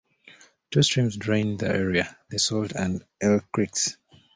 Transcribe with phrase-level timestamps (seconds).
[0.71, 3.97] Two streams drain the area, the Salt and Elk Creeks.